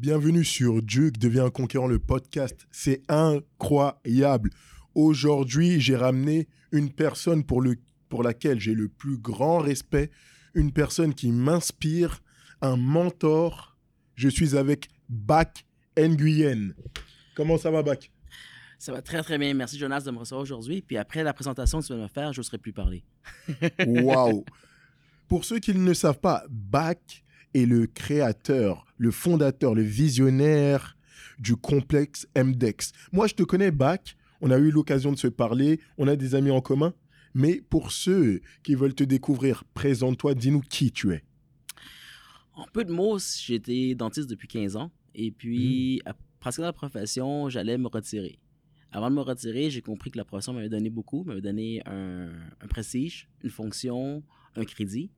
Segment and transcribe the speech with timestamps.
[0.00, 2.68] Bienvenue sur Duke devient un conquérant le podcast.
[2.70, 4.50] C'est incroyable.
[4.94, 7.78] Aujourd'hui, j'ai ramené une personne pour, le,
[8.08, 10.12] pour laquelle j'ai le plus grand respect,
[10.54, 12.22] une personne qui m'inspire,
[12.60, 13.76] un mentor.
[14.14, 15.66] Je suis avec Bac
[15.98, 16.74] Nguyen.
[17.34, 18.12] Comment ça va, Bac
[18.78, 19.52] Ça va très, très bien.
[19.52, 20.80] Merci, Jonas, de me recevoir aujourd'hui.
[20.80, 23.02] Puis après la présentation que tu vas me faire, je ne serai plus parler.
[23.84, 24.44] Waouh
[25.26, 27.24] Pour ceux qui ne savent pas, Bac
[27.54, 30.96] est le créateur, le fondateur, le visionnaire
[31.38, 32.92] du complexe MDEX.
[33.12, 34.16] Moi, je te connais, Bac.
[34.40, 35.80] On a eu l'occasion de se parler.
[35.96, 36.94] On a des amis en commun.
[37.34, 41.22] Mais pour ceux qui veulent te découvrir, présente-toi, dis-nous qui tu es.
[42.54, 44.90] En peu de mots, j'étais dentiste depuis 15 ans.
[45.14, 48.38] Et puis, à pratiquer la profession, j'allais me retirer.
[48.90, 52.30] Avant de me retirer, j'ai compris que la profession m'avait donné beaucoup, m'avait donné un,
[52.68, 54.22] prestige, une fonction,
[54.56, 55.10] un crédit.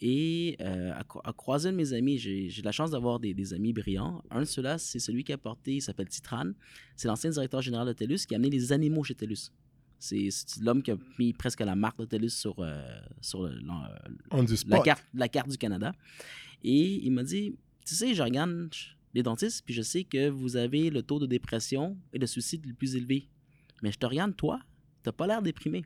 [0.00, 4.22] Et euh, à, croiser de mes amis, j'ai la chance d'avoir des, amis brillants.
[4.30, 6.54] Un de ceux-là, c'est celui qui a porté, il s'appelle Titrane.
[6.96, 9.50] C'est l'ancien directeur général de TELUS qui a amené les animaux chez TELUS.
[9.98, 10.28] C'est
[10.60, 12.80] l'homme qui a mis presque la marque de TELUS sur, euh,
[13.20, 15.92] sur la, carte, la carte du Canada.
[16.62, 18.70] Et il m'a dit, tu sais, je regarde
[19.14, 22.64] les dentistes, puis je sais que vous avez le taux de dépression et de suicide
[22.66, 23.28] le plus élevé.
[23.82, 24.60] Mais je te regarde, toi,
[25.02, 25.84] t'as pas l'air déprimé.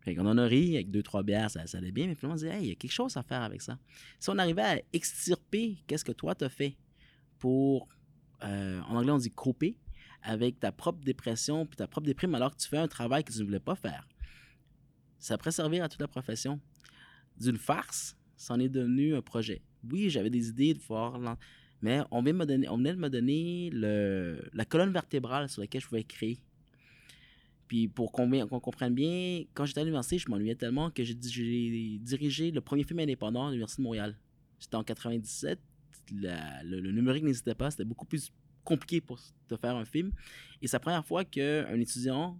[0.00, 2.38] Fait qu'on en a ri avec deux, trois bières, ça, allait bien, mais finalement, on
[2.38, 3.78] se dit, hey, il y a quelque chose à faire avec ça.
[4.18, 6.76] Si on arrivait à extirper qu'est-ce que toi t'as fait
[7.38, 7.88] pour,
[8.42, 9.76] euh, en anglais, on dit couper,
[10.22, 13.32] avec ta propre dépression puis ta propre déprime alors que tu fais un travail que
[13.32, 14.06] tu ne voulais pas faire,
[15.18, 16.60] ça pourrait servir à toute la profession.
[17.38, 19.62] D'une farce, c'en est devenu un projet.
[19.90, 21.18] Oui, j'avais des idées de voir,
[21.82, 26.40] mais on, venait de me donner la colonne vertébrale sur laquelle je pouvais créer
[27.70, 32.50] puis pour qu'on comprenne bien, quand j'étais à l'université, je m'ennuyais tellement que j'ai dirigé
[32.50, 34.18] le premier film indépendant à l'Université de Montréal.
[34.58, 35.60] C'était en 97.
[36.10, 37.70] le, numérique n'existait pas.
[37.70, 38.32] C'était beaucoup plus
[38.64, 40.10] compliqué pour te faire un film.
[40.60, 42.36] Et c'est la première fois qu'un étudiant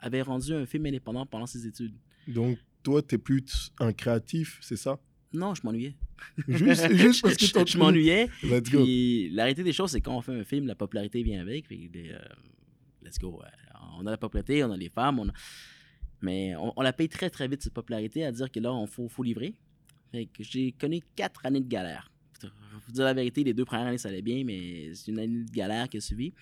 [0.00, 1.94] avait rendu un film indépendant pendant ses études.
[2.26, 4.98] Donc, toi, tu es plus un créatif, c'est ça?
[5.34, 5.96] Non, je m'ennuyais.
[6.48, 8.30] Juste, parce que je, je m'ennuyais.
[8.40, 11.66] Puis la réalité des choses, c'est quand on fait un film, la popularité vient avec.
[11.66, 12.18] Puis, euh,
[13.02, 13.42] let's go
[13.98, 15.32] on a la popularité, on a les femmes,
[16.22, 19.08] mais on, la paye très très vite cette popularité à dire que là, on faut,
[19.08, 19.54] faut livrer.
[20.40, 22.10] j'ai connu quatre années de galère.
[22.40, 25.44] Pour dire la vérité, les deux premières années, ça allait bien, mais c'est une année
[25.44, 26.32] de galère qui a suivi.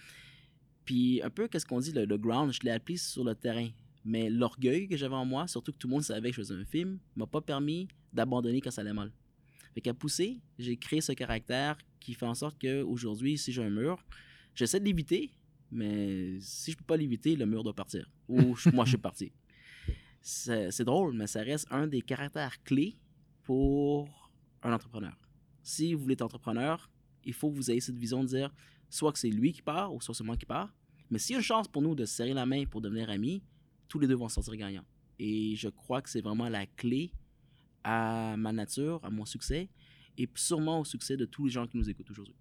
[0.84, 3.68] Puis un peu, qu'est-ce qu'on dit, le, ground, je l'ai appris sur le terrain.
[4.04, 6.54] Mais l'orgueil que j'avais en moi, surtout que tout le monde savait que je faisais
[6.54, 9.10] un film, m'a pas permis d'abandonner quand ça allait mal.
[9.74, 13.70] Fait qu'à pousser, j'ai créé ce caractère qui fait en sorte qu'aujourd'hui, si j'ai un
[13.70, 14.04] mur,
[14.54, 15.30] j'essaie de l'éviter,
[15.70, 18.10] mais si je peux pas l'éviter, le mur doit partir.
[18.28, 19.32] Ou moi, je suis parti.
[20.20, 22.96] C'est drôle, mais ça reste un des caractères clés
[23.42, 24.30] pour
[24.62, 25.16] un entrepreneur.
[25.62, 26.90] Si vous voulez être entrepreneur,
[27.24, 28.54] il faut que vous ayez cette vision de dire
[28.88, 30.72] soit que c'est lui qui part ou soit c'est moi qui part.
[31.10, 33.42] Mais s'il y a une chance pour nous de serrer la main pour devenir amis,
[33.88, 34.86] tous les deux vont sortir gagnants.
[35.18, 37.12] Et je crois que c'est vraiment la clé
[37.82, 39.68] à ma nature, à mon succès
[40.16, 42.36] et sûrement au succès de tous les gens qui nous écoutent aujourd'hui.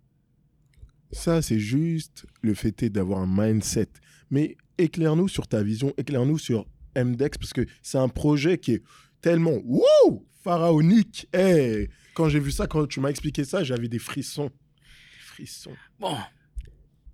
[1.13, 3.90] Ça, c'est juste le fait d'avoir un mindset.
[4.31, 6.66] Mais éclaire-nous sur ta vision, éclaire-nous sur
[6.96, 8.84] MDEX, parce que c'est un projet qui est
[9.22, 11.28] tellement wouh, pharaonique.
[11.34, 14.47] Hey, quand j'ai vu ça, quand tu m'as expliqué ça, j'avais des frissons.
[14.47, 15.75] Des frissons.
[16.00, 16.18] Bon,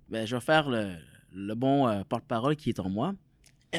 [0.08, 3.14] ben, je vais faire le, bon euh, porte-parole qui est en moi.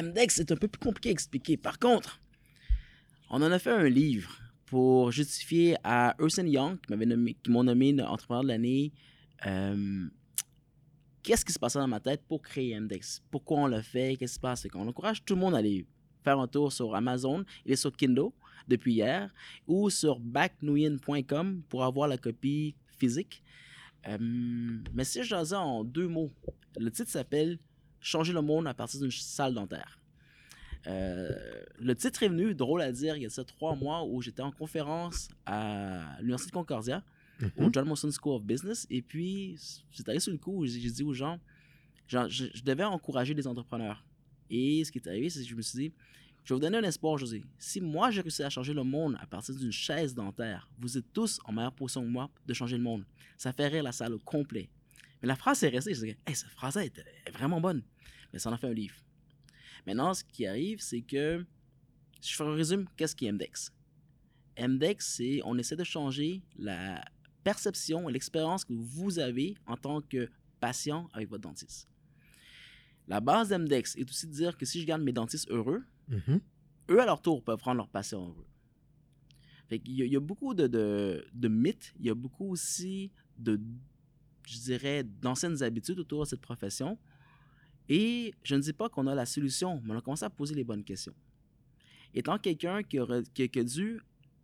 [0.00, 1.56] MDEX, c'est un peu plus compliqué à expliquer.
[1.56, 2.20] Par contre,
[3.28, 8.02] on en a fait un livre pour justifier à Ursen Young, qui m'ont nommé, nommé
[8.02, 8.92] entrepreneur de l'année,
[9.46, 10.08] euh,
[11.22, 13.22] qu'est-ce qui se passait dans ma tête pour créer Index?
[13.30, 14.16] Pourquoi on le fait?
[14.16, 14.66] Qu'est-ce qui se passe?
[14.74, 15.86] On encourage tout le monde à aller
[16.22, 17.44] faire un tour sur Amazon.
[17.64, 18.30] Il est sur Kindle
[18.68, 19.32] depuis hier
[19.66, 23.42] ou sur backnuyen.com pour avoir la copie physique.
[24.08, 26.30] Euh, mais si je disais en deux mots,
[26.76, 27.58] le titre s'appelle
[28.00, 30.00] Changer le monde à partir d'une salle dentaire.
[30.88, 31.30] Euh,
[31.78, 34.42] le titre est venu, drôle à dire, il y a ça trois mois où j'étais
[34.42, 37.04] en conférence à l'Université de Concordia
[37.56, 37.74] au mhm.
[37.74, 38.86] John Molson School of Business.
[38.90, 39.56] Et puis,
[39.92, 41.38] c'est arrivé sur le coup, j'ai dit aux gens,
[42.06, 44.04] je, devais encourager les entrepreneurs.
[44.50, 45.92] Et ce qui est arrivé, c'est que je me suis dit,
[46.44, 47.44] je vais vous donner un espoir, José.
[47.58, 51.12] Si moi, j'ai réussi à changer le monde à partir d'une chaise dentaire, vous êtes
[51.12, 53.04] tous en meilleure position que moi de changer le monde.
[53.38, 54.68] Ça fait rire la salle au complet.
[55.22, 55.94] Mais la phrase est restée.
[55.94, 56.92] Je me hey, cette phrase est,
[57.32, 57.82] vraiment bonne.
[58.32, 58.96] Mais ça en a fait un livre.
[59.86, 61.44] Maintenant, ce qui arrive, c'est que,
[62.20, 63.72] si je fais un résumé, qu'est-ce qui est MDEX?
[64.58, 67.04] MDEX, c'est on essaie de changer la
[67.44, 70.28] perception et l'expérience que vous avez en tant que
[70.60, 71.88] patient avec votre dentiste.
[73.08, 76.40] La base d'Emdex est aussi de dire que si je garde mes dentistes heureux, mm-hmm.
[76.90, 78.46] eux, à leur tour, peuvent rendre leurs patients heureux.
[79.70, 83.60] il, y a, beaucoup de, mythes, il y a beaucoup aussi de
[84.46, 86.98] je dirais, d'anciennes habitudes autour de cette profession.
[87.88, 90.54] Et je ne dis pas qu'on a la solution, mais on a commencé à poser
[90.54, 91.14] les bonnes questions.
[92.14, 92.98] Étant quelqu'un qui,
[93.34, 94.00] qui, qui a dû,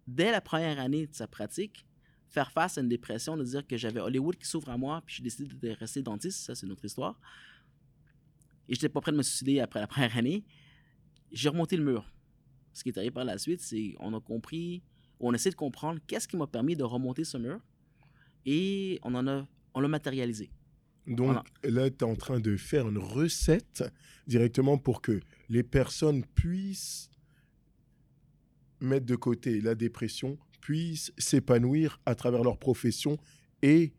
[0.06, 1.84] dès la première année de sa pratique,
[2.28, 5.16] faire face à une dépression, de dire que j'avais Hollywood qui s'ouvre à moi, puis
[5.16, 7.18] j'ai décidé de rester dentiste, ça c'est notre histoire.
[8.68, 10.44] Et j'étais pas prêt de me suicider après la première année.
[11.32, 12.10] J'ai remonté le mur.
[12.72, 14.82] Ce qui est arrivé par la suite, c'est on a compris,
[15.20, 17.60] on essaie de comprendre qu'est-ce qui m'a permis de remonter ce mur,
[18.46, 20.50] et on en a, on l'a matérialisé.
[21.06, 23.82] Donc là, tu es en train de faire une recette
[24.26, 27.10] directement pour que les personnes puissent
[28.80, 33.18] mettre de côté la dépression, puissent s'épanouir à travers leur profession
[33.62, 33.92] et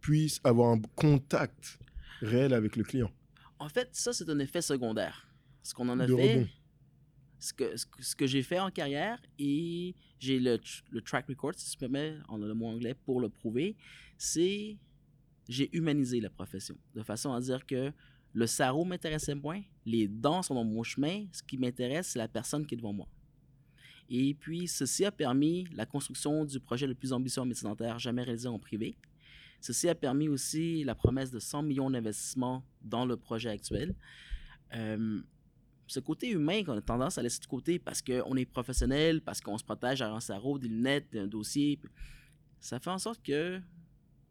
[0.00, 1.78] puissent avoir un contact
[2.20, 3.10] réel avec le client.
[3.58, 5.28] En fait, ça, c'est un effet secondaire.
[5.62, 6.46] Ce qu'on en a fait,
[7.38, 10.58] ce que, ce que, j'ai fait en carrière, et j'ai le,
[10.90, 13.76] le, track record, si tu permets, en le mot anglais, pour le prouver,
[14.16, 14.76] c'est
[15.48, 16.76] j'ai humanisé la profession.
[16.94, 17.92] De façon à dire que
[18.32, 22.28] le sarreau m'intéressait moins, les dents sont dans mon chemin, ce qui m'intéresse, c'est la
[22.28, 23.08] personne qui est devant moi.
[24.08, 27.98] Et puis, ceci a permis la construction du projet le plus ambitieux en médecine dentaire
[27.98, 28.96] jamais réalisé en privé.
[29.60, 33.94] Ceci a permis aussi la promesse de 100 millions d'investissements dans le projet actuel.
[34.74, 35.20] Euh,
[35.86, 39.40] ce côté humain qu'on a tendance à laisser de côté parce qu'on est professionnel, parce
[39.40, 41.80] qu'on se protège à un sarreau, des lunettes, un dossier,
[42.60, 43.60] ça fait en sorte que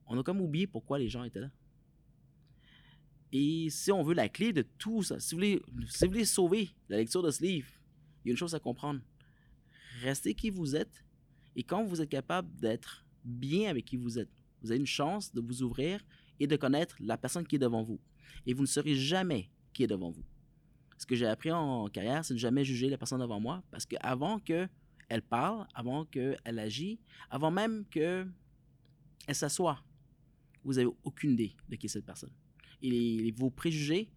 [0.06, 1.52] on a comme oublié pourquoi les gens étaient là.
[3.34, 6.26] Et si on veut la clé de tout ça, si vous voulez, si vous voulez
[6.26, 7.68] sauver la lecture de ce livre,
[8.24, 9.02] il y a une chose à comprendre
[10.04, 11.04] restez qui vous êtes.
[11.56, 14.30] Et quand vous êtes capable d'être bien avec qui vous êtes,
[14.62, 16.04] vous avez une chance de vous ouvrir
[16.40, 18.00] et de connaître la personne qui est devant vous.
[18.46, 20.24] Et vous ne saurez jamais qui est devant vous.
[20.98, 23.86] Ce que j'ai appris en carrière, c'est de jamais juger la personne devant moi parce
[23.86, 24.70] qu'avant qu'elle
[25.30, 27.00] parle, avant qu'elle agit,
[27.30, 28.32] avant même qu'elle
[29.32, 29.84] s'assoie,
[30.64, 32.34] vous n'avez aucune idée de qui est cette personne.
[32.82, 34.12] Et vos préjugés,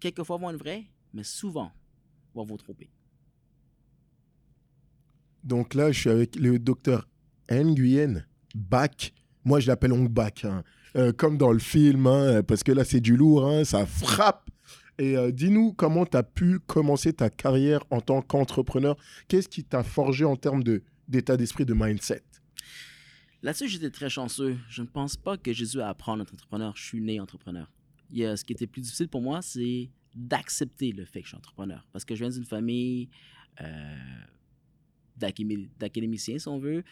[0.00, 1.72] quelquefois vont être vrais, mais souvent
[2.34, 2.90] vont vous tromper.
[5.44, 7.08] Donc là, je suis avec le docteur
[7.50, 8.24] Nguyen
[8.54, 9.12] Bach.
[9.44, 10.62] Moi, je l'appelle Ong Bach, hein.
[10.96, 14.50] euh, comme dans le film, hein, parce que là, c'est du lourd, hein, ça frappe.
[14.98, 18.96] Et euh, dis-nous comment tu as pu commencer ta carrière en tant qu'entrepreneur.
[19.28, 20.64] Qu'est-ce qui t'a forgé en termes
[21.06, 22.24] d'état d'esprit, de mindset?
[23.42, 24.56] Là-dessus, j'étais très chanceux.
[24.68, 26.74] Je ne pense pas que j'ai dû apprendre à être entrepreneur.
[26.76, 27.70] Je suis né entrepreneur.
[28.12, 31.86] Ce qui était plus difficile pour moi, c'est d'accepter le fait que je suis entrepreneur.
[31.92, 33.08] Parce que je viens d'une famille
[35.18, 36.84] d'académiciens, si on veut.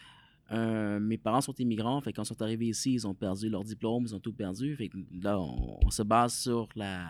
[0.51, 3.63] Euh, mes parents sont immigrants, fait quand ils sont arrivés ici, ils ont perdu leur
[3.63, 4.75] diplôme, ils ont tout perdu.
[4.75, 4.89] Fait
[5.21, 7.07] là, on, se base sur la,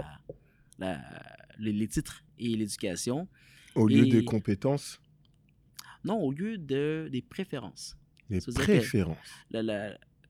[1.60, 3.28] les, titres et l'éducation.
[3.76, 5.00] Au lieu des compétences?
[6.04, 7.98] Non, au lieu de, des préférences.
[8.30, 9.18] Les préférences.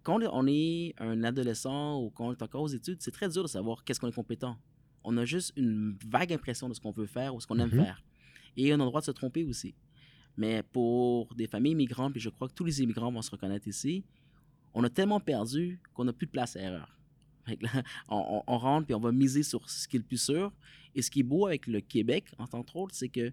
[0.04, 3.44] quand on est un adolescent ou quand on est encore aux études, c'est très dur
[3.44, 4.58] de savoir qu'est-ce qu'on est compétent.
[5.04, 7.70] On a juste une vague impression de ce qu'on veut faire ou ce qu'on aime
[7.72, 7.86] mhm.
[7.86, 8.04] faire.
[8.58, 9.76] Et on a le droit de se tromper aussi.
[10.38, 13.68] Mais pour des familles immigrantes, puis je crois que tous les immigrants vont se reconnaître
[13.68, 14.06] ici,
[14.74, 16.94] on a tellement perdu qu'on n'a plus de place à erreur.
[18.10, 20.52] on, rentre puis on va miser sur ce qui est le plus sûr.
[20.94, 23.32] Et ce qui est beau avec le Québec, entre autres, c'est que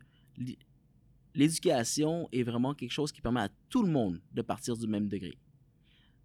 [1.34, 5.08] l'éducation est vraiment quelque chose qui permet à tout le monde de partir du même
[5.08, 5.36] degré.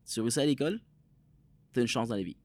[0.05, 0.79] Tu réussis à l'école,
[1.73, 2.37] tu as une chance dans la vie.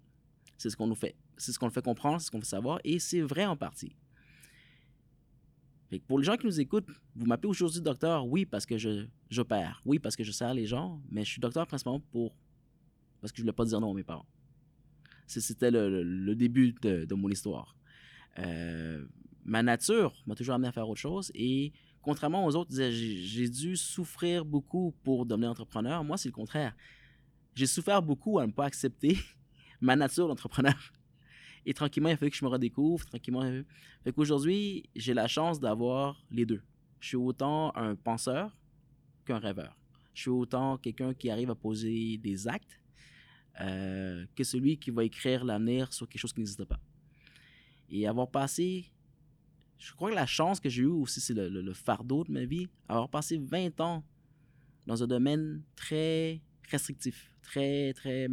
[0.57, 1.15] C'est ce qu'on nous fait.
[1.37, 3.95] C'est ce qu'on fait comprendre, c'est ce qu'on fait savoir, et c'est vrai en partie
[6.01, 9.81] pour les gens qui nous écoutent, vous m'appelez aujourd'hui docteur, oui, parce que je, j'opère,
[9.85, 12.37] oui, parce que je sers les gens, mais je suis docteur principalement pour
[13.21, 14.27] parce que je ne voulais pas dire non à mes parents.
[15.27, 17.75] C'était le, début de, mon histoire.
[18.39, 19.03] Euh,
[19.45, 21.73] ma nature m'a toujours amené à faire autre chose et
[22.03, 26.05] contrairement aux autres, j'ai dû souffrir beaucoup pour devenir entrepreneur.
[26.05, 26.75] Moi, c'est le contraire.
[27.55, 29.17] J'ai souffert beaucoup à ne pas accepter
[29.81, 30.93] ma nature d'entrepreneur.
[31.67, 33.07] Et tranquillement, il a fallu que je me redécouvre.
[33.07, 33.43] Tranquillement,
[34.03, 36.63] fait qu'aujourd'hui, j'ai la chance d'avoir les deux.
[37.01, 38.57] Je suis autant un penseur
[39.25, 39.77] qu'un rêveur.
[40.13, 42.81] Je suis autant quelqu'un qui arrive à poser des actes
[43.61, 46.81] euh, que celui qui va écrire l'avenir sur quelque chose qui n'existe pas.
[47.89, 48.91] Et avoir passé,
[49.79, 52.45] je crois que la chance que j'ai eue aussi, c'est le, le, fardeau de ma
[52.45, 54.05] vie, avoir passé 20 ans
[54.87, 58.29] dans un domaine très restrictif, très, très,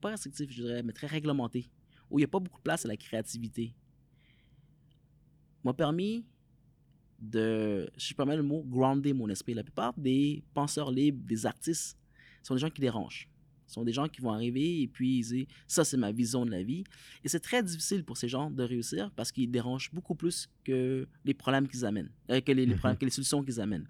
[0.00, 1.68] pas restrictif, je dirais, mais très réglementé
[2.12, 3.74] où il n'y a pas beaucoup de place à la créativité,
[5.64, 6.24] m'a permis
[7.18, 9.54] de, je pas mal le mot, grounder mon esprit.
[9.54, 11.96] La plupart des penseurs libres, des artistes,
[12.42, 13.28] sont des gens qui dérangent.
[13.66, 16.44] Ce sont des gens qui vont arriver et puis ils disent ça c'est ma vision
[16.44, 16.84] de la vie
[17.24, 21.08] et c'est très difficile pour ces gens de réussir parce qu'ils dérangent beaucoup plus que
[21.24, 22.98] les problèmes qu'ils amènent euh, que, les, problèmes, mhm.
[22.98, 23.88] que les solutions qu'ils amènent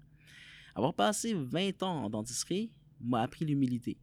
[0.73, 3.97] avoir passé 20 ans en dentisterie m'a appris l'humilité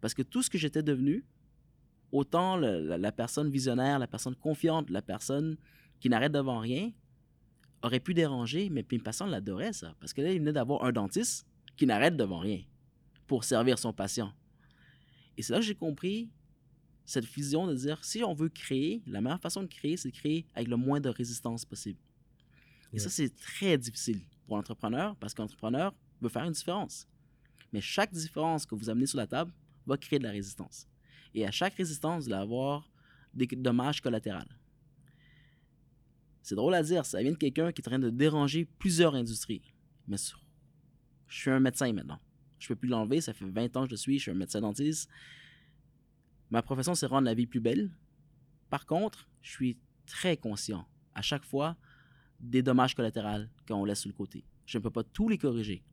[0.00, 1.26] parce que tout ce que j'étais devenu
[2.12, 5.56] autant le- la, la personne visionnaire, la personne confiante, la personne
[6.00, 6.92] qui n'arrête devant rien
[7.82, 9.94] aurait pu déranger, mais puis une patiente l'adorait, ça.
[10.00, 11.46] Parce que là, il venait d'avoir un dentiste
[11.76, 12.62] qui n'arrête devant rien
[13.26, 14.32] pour servir son patient.
[15.36, 16.30] Et c'est là que j'ai compris
[17.04, 20.16] cette vision de dire si on veut créer, la meilleure façon de créer, c'est de
[20.16, 21.98] créer avec le moins de résistance possible.
[22.92, 27.06] Et ça, c'est très difficile pour l'entrepreneur parce que l'entrepreneur veut faire une différence.
[27.72, 29.52] Mais chaque différence que vous amenez sur la table
[29.86, 30.88] va créer de la résistance.
[31.36, 32.90] Et à chaque résistance, vous allez avoir
[33.34, 34.40] des dommages collatéraux.
[36.42, 39.14] C'est drôle à dire, ça vient de quelqu'un qui est en train de déranger plusieurs
[39.14, 39.74] industries.
[40.08, 40.16] Mais
[41.28, 42.18] je suis un médecin maintenant.
[42.58, 44.62] Je peux plus l'enlever, ça fait 20 ans que je suis, je suis un médecin
[44.62, 45.10] dentiste.
[46.48, 47.90] Ma profession, c'est rendre la vie plus belle.
[48.70, 51.76] Par contre, je suis très conscient à chaque fois
[52.40, 54.42] des dommages collatéraux qu'on laisse sur le côté.
[54.64, 55.84] Je ne peux pas tous les corriger.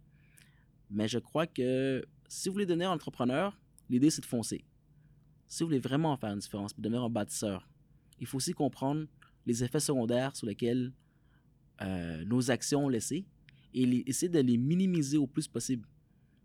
[0.90, 3.58] Mais je crois que si vous voulez devenir entrepreneur,
[3.90, 4.64] l'idée c'est de foncer.
[5.54, 7.70] Si vous voulez vraiment faire une différence, pour devenir un bâtisseur,
[8.20, 9.06] il faut aussi comprendre
[9.46, 10.92] les effets secondaires sur lesquels
[11.80, 13.28] euh, nos actions ont laissé
[13.72, 15.88] et essayer de les minimiser au plus possible.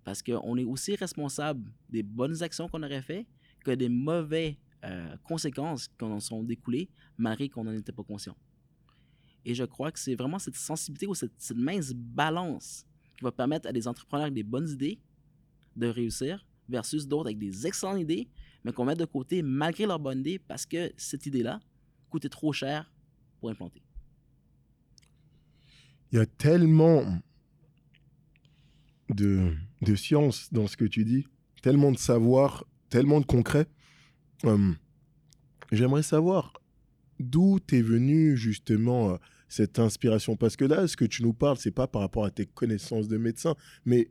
[0.05, 3.27] Parce qu'on est aussi responsable des bonnes actions qu'on aurait faites
[3.65, 8.37] que des mauvaises euh, conséquences qui en sont découlées malgré qu'on n'en était pas conscient.
[9.43, 12.85] Et je crois que c'est vraiment cette sensibilité ou cette mince balance
[13.17, 15.01] qui va permettre à des entrepreneurs avec des bonnes idées
[15.77, 18.29] de réussir versus d'autres avec des excellentes idées,
[18.73, 21.61] qu'on met de côté malgré leur bonne idée parce que cette idée-là
[22.11, 22.91] coûtait trop cher
[23.41, 23.83] pour implanter.
[26.11, 27.21] Il y a tellement
[29.11, 31.27] de, de science dans ce que tu dis,
[31.63, 33.67] tellement de savoir, tellement de concret.
[34.45, 34.77] Hum,
[35.71, 36.53] J'aimerais savoir
[37.21, 39.17] d'où t'es venu justement euh,
[39.49, 40.37] cette inspiration.
[40.37, 43.09] Parce que là, ce que tu nous parles, c'est pas par rapport à tes connaissances
[43.09, 44.09] de médecin, mais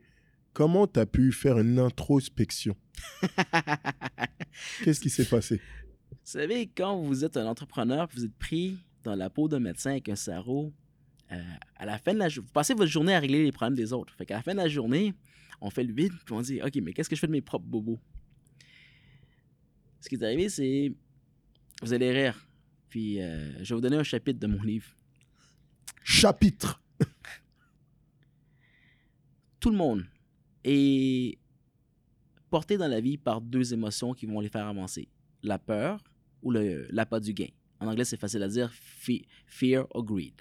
[0.52, 2.76] comment tu as pu faire une introspection
[4.84, 5.60] Qu'est-ce qui s'est passé
[6.10, 9.92] Vous savez, quand vous êtes un entrepreneur, vous êtes pris dans la peau d'un médecin
[9.92, 10.72] avec un sarreau,
[11.30, 11.42] euh,
[11.76, 13.92] à la fin de la journée, vous passez votre journée à régler les problèmes des
[13.92, 14.14] autres.
[14.14, 15.14] Fait qu'à la fin de la journée,
[15.60, 17.40] on fait le vide, puis on dit, OK, mais qu'est-ce que je fais de mes
[17.40, 17.98] propres bobos?
[20.00, 20.92] Ce qui est arrivé, c'est,
[21.82, 22.48] vous allez rire,
[22.88, 24.96] puis euh, je vais vous donner un chapitre de mon livre.
[26.02, 26.80] Chapitre
[29.60, 30.04] Tout le monde
[30.68, 31.38] est
[32.50, 35.08] porté dans la vie par deux émotions qui vont les faire avancer.
[35.42, 36.02] La peur
[36.42, 37.48] ou l'appât du gain.
[37.80, 40.34] En anglais, c'est facile à dire, fe- fear or greed.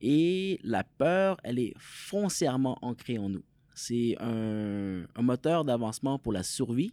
[0.00, 3.44] Et la peur, elle est foncièrement ancrée en nous.
[3.74, 6.92] C'est un, moteur d'avancement pour la survie,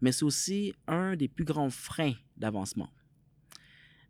[0.00, 2.90] mais c'est aussi un des plus grands freins d'avancement.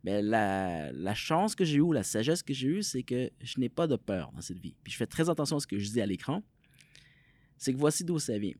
[0.03, 3.59] Mais la, la chance que j'ai eue, la sagesse que j'ai eue, c'est que je
[3.59, 4.75] n'ai pas de peur dans cette vie.
[4.83, 6.43] Puis je fais très attention à ce que je dis à l'écran.
[7.57, 8.55] C'est que voici d'où ça vient.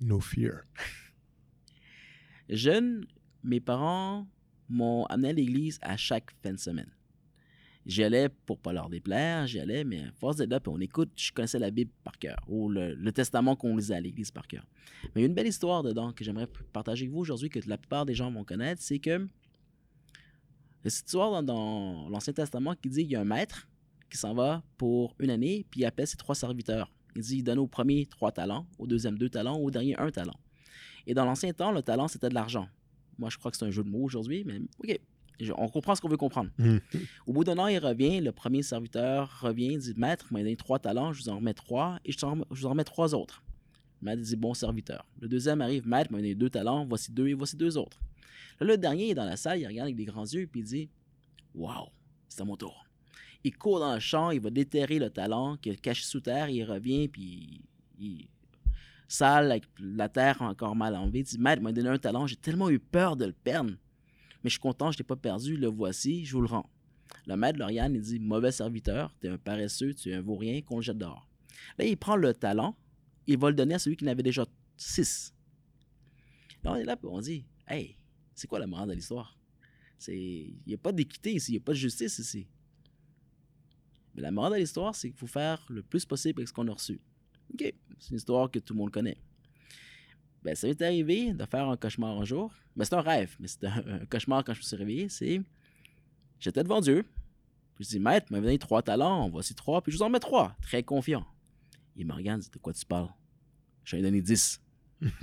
[0.00, 0.62] No fear.
[2.48, 3.06] Jeune,
[3.42, 4.26] mes parents
[4.68, 6.90] m'ont amené à l'église à chaque fin de semaine.
[7.86, 10.80] J'y allais pour pas leur déplaire, j'y allais, mais à force d'être là, puis on
[10.80, 14.32] écoute, je connaissais la Bible par cœur, ou le, le testament qu'on lisait à l'église
[14.32, 14.66] par cœur.
[15.14, 17.60] Mais il y a une belle histoire dedans que j'aimerais partager avec vous aujourd'hui, que
[17.68, 22.08] la plupart des gens vont connaître, c'est que il y a cette histoire dans, dans
[22.08, 23.68] l'Ancien Testament qui dit qu'il y a un maître
[24.10, 26.92] qui s'en va pour une année, puis il appelle ses trois serviteurs.
[27.16, 30.10] Il dit il donne au premier trois talents, au deuxième deux talents, au dernier un
[30.10, 30.38] talent.
[31.06, 32.68] Et dans l'ancien temps, le talent, c'était de l'argent.
[33.18, 35.00] Moi, je crois que c'est un jeu de mots aujourd'hui, mais OK.
[35.40, 36.50] Je- on comprend ce qu'on veut comprendre.
[36.58, 36.80] Mhm.
[37.26, 40.56] Au bout d'un an, il revient, le premier serviteur revient, il dit Maître, m'a donné
[40.56, 42.18] trois talents, je vous en remets trois, et je
[42.50, 43.42] vous en remets trois autres.
[44.02, 45.06] Le maître dit Bon serviteur.
[45.20, 48.00] Le deuxième arrive Maître, m'a donné deux talents, voici deux, et voici deux autres.
[48.60, 50.64] Là, le dernier est dans la salle, il regarde avec des grands yeux, puis il
[50.66, 50.88] dit
[51.54, 51.88] Waouh,
[52.28, 52.85] c'est à mon tour.
[53.46, 56.48] Il court dans le champ, il va déterrer le talent qu'il a caché sous terre,
[56.48, 57.60] il revient, puis
[57.96, 58.26] il,
[59.06, 61.20] sale, avec la terre encore mal enlevée.
[61.20, 63.70] Il dit Maître, m'a donné un talent, j'ai tellement eu peur de le perdre.
[64.42, 66.68] Mais je suis content, je ne l'ai pas perdu, le voici, je vous le rends.
[67.28, 70.60] Le maître Lauriane, il dit Mauvais serviteur, tu es un paresseux, tu es un vaurien,
[70.62, 71.28] qu'on le jette dehors.
[71.78, 72.76] Là, il prend le talent,
[73.28, 74.44] il va le donner à celui qui en avait déjà
[74.76, 75.32] six.
[76.64, 77.96] Là, on est là, puis on dit Hey,
[78.34, 79.38] c'est quoi la morale de l'histoire?
[80.08, 82.48] Il n'y a pas d'équité ici, il n'y a pas de justice ici.
[84.16, 86.66] Mais la morale de l'histoire, c'est qu'il faut faire le plus possible avec ce qu'on
[86.68, 86.98] a reçu.
[87.52, 89.18] OK, c'est une histoire que tout le monde connaît.
[90.42, 92.50] Ben, ça m'est arrivé de faire un cauchemar un jour.
[92.76, 95.08] Ben, c'est un rêve, mais c'était un, cauchemar quand je me suis réveillé.
[95.10, 95.42] C'est.
[96.40, 97.04] J'étais devant Dieu.
[97.74, 100.18] Puis je dis, Maître, m'a donné trois talents, voici trois, puis je vous en mets
[100.18, 100.56] trois.
[100.62, 101.26] Très confiant.
[101.94, 103.10] Il me regarde, dit, De quoi tu parles?
[103.84, 104.60] Je lui ai donné dix.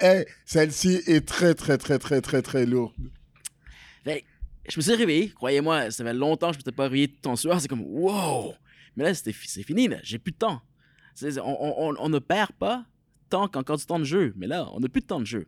[0.00, 2.94] Hey, Celle-ci est très, très, très, très, très, très lourde.
[4.68, 7.28] Je me suis réveillé, croyez-moi, ça fait longtemps que je ne m'étais pas réveillé tout
[7.28, 7.60] en sueur.
[7.60, 8.54] C'est comme, wow!
[8.96, 9.88] Mais là, c'est fini.
[10.02, 10.60] J'ai plus de temps.
[11.22, 12.86] On, ne perd pas
[13.30, 14.34] tant qu'encore du temps de jeu.
[14.36, 15.46] Mais là, on n'a plus de temps de jeu.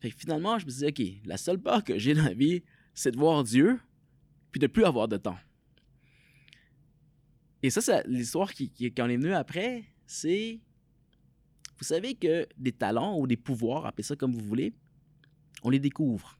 [0.00, 2.62] Fait que finalement, je me disais, OK, la seule peur que j'ai dans la vie,
[2.94, 3.80] c'est de voir Dieu,
[4.50, 5.38] puis de plus avoir de temps.
[7.62, 10.60] Et ça, c'est l'histoire qui, en est venue après, c'est.
[11.78, 14.72] Vous savez que des talents ou des pouvoirs, appelez ça comme vous voulez,
[15.62, 16.38] on les découvre.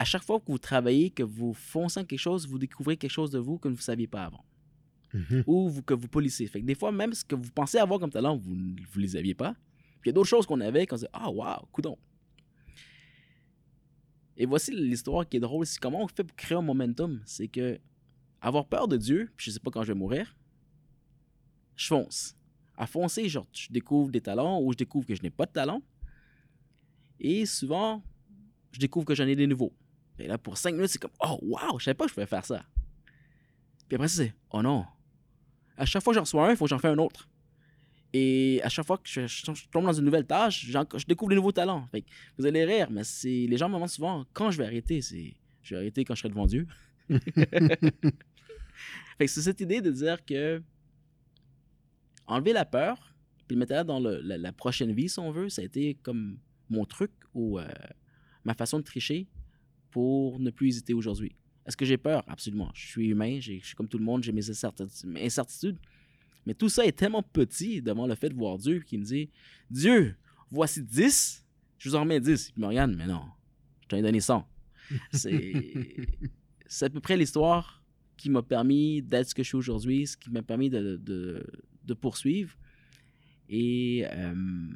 [0.00, 3.30] À chaque fois que vous travaillez, que vous foncez quelque chose, vous découvrez quelque chose
[3.30, 4.42] de vous que vous ne saviez pas avant.
[5.12, 5.44] Mhm.
[5.46, 6.46] Ou vous, que vous polissez.
[6.46, 9.14] Fait que des fois, même ce que vous pensez avoir comme talent, vous ne les
[9.14, 9.52] aviez pas.
[10.00, 11.98] Puis il y a d'autres choses qu'on avait qu'on se dit Ah, waouh, coudon.
[14.38, 15.66] Et voici l'histoire qui est drôle.
[15.66, 17.20] C'est comment on fait pour créer un momentum.
[17.26, 17.78] C'est que
[18.40, 20.34] avoir peur de Dieu, puis je sais pas quand je vais mourir,
[21.76, 22.34] je fonce.
[22.74, 25.52] À foncer, genre, je découvre des talents ou je découvre que je n'ai pas de
[25.52, 25.82] talent.
[27.18, 28.02] Et souvent,
[28.72, 29.74] je découvre que j'en ai des nouveaux.
[30.20, 32.26] Et là, pour cinq minutes, c'est comme Oh, waouh, je savais pas que je pouvais
[32.26, 32.64] faire ça.
[33.88, 34.84] Puis après, c'est Oh non.
[35.76, 37.28] À chaque fois que j'en reçois un, il faut que j'en fasse un autre.
[38.12, 41.52] Et à chaque fois que je, tombe dans une nouvelle tâche, je découvre des nouveaux
[41.52, 41.88] talents.
[42.38, 45.00] vous allez rire, mais c'est les gens me demandent souvent quand je vais arrêter?
[45.00, 46.66] C'est je vais arrêter quand je serai devant Dieu.
[49.18, 50.62] fait c'est cette idée de dire que
[52.26, 53.14] enlever la peur,
[53.46, 56.84] puis le mettre dans la, prochaine vie, si on veut, ça a été comme mon
[56.84, 57.66] truc ou euh,
[58.44, 59.28] ma façon de tricher
[59.90, 61.32] pour ne plus hésiter aujourd'hui.
[61.66, 62.24] Est-ce que j'ai peur?
[62.26, 62.70] Absolument.
[62.74, 65.78] Je suis humain, je suis comme tout le monde, j'ai mes incertitudes.
[66.46, 69.30] Mais tout ça est tellement petit devant le fait de voir Dieu qui me dit
[69.70, 70.16] Dieu,
[70.50, 71.46] voici 10,
[71.78, 72.52] je vous en remets 10.
[72.56, 73.22] Il me regarde, mais non,
[73.82, 74.46] je t'en ai donné 100.
[75.12, 77.82] C'est à peu près l'histoire
[78.16, 81.94] qui m'a permis d'être ce que je suis aujourd'hui, ce qui m'a permis de, de,
[81.94, 82.56] poursuivre.
[83.48, 84.68] Et euh,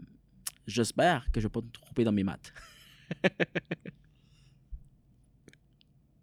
[0.67, 2.53] j'espère que je ne vais pas me tromper dans mes maths.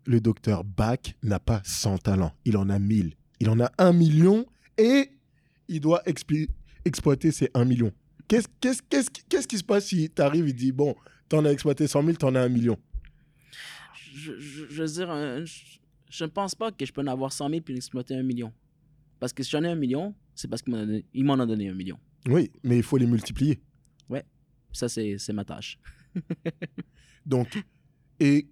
[0.06, 3.16] le docteur Bach n'a pas 100 talents, il en a 1000.
[3.40, 4.46] Il en a un million
[4.78, 5.12] et
[5.68, 7.92] il doit exploiter ces 1 million.
[8.28, 10.96] Qu'est-ce qui se passe si tu arrives et dis, bon,
[11.30, 12.78] tu en as exploité 100 000, tu en as un million?
[14.14, 15.46] Je, veux dire,
[16.10, 18.54] je, ne pense pas que je peux en avoir 100 000 puis exploiter un million.
[19.20, 22.00] Parce que si j'en ai un million, c'est parce qu'il m'en a, donné un million.
[22.28, 23.60] Oui, mais il faut les multiplier.
[24.10, 24.24] Ouais,
[24.72, 25.78] ça c'est ma tâche.
[27.26, 27.64] Donc,
[28.20, 28.48] et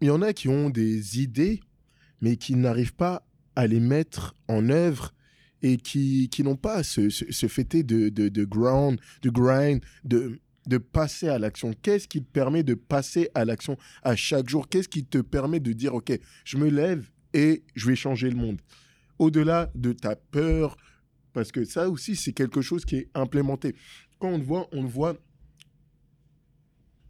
[0.00, 1.60] il y en a qui ont des idées,
[2.20, 5.14] mais qui n'arrivent pas à les mettre en œuvre
[5.62, 10.78] et qui, qui n'ont pas ce, ce, fêté de, de, ground, de grind, de, de
[10.78, 14.68] passer à l'action Qu'est-ce qui te permet de passer à l'action à chaque jour?
[14.68, 16.12] Qu'est-ce qui te permet de dire, OK,
[16.44, 18.60] je me lève et je vais changer le monde?
[19.18, 20.76] Au-delà de ta peur,
[21.32, 23.74] parce que ça aussi, c'est quelque chose qui est implémenté.
[24.18, 25.16] Quand on te voit, on voit,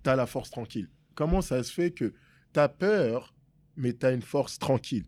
[0.05, 0.89] tu as la force tranquille.
[1.15, 2.15] Comment ça se fait que
[2.57, 3.35] tu as peur,
[3.77, 5.05] mais tu as une force tranquille